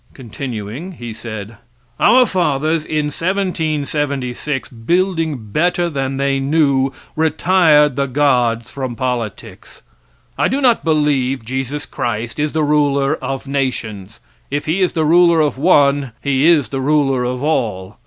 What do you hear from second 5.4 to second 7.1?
better than they knew,